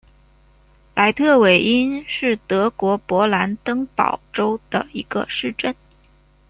[0.95, 5.75] 赖特韦因是德国勃兰登堡州的一个市镇。